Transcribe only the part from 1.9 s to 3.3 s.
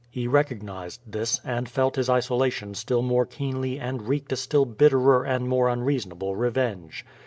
his isolation still more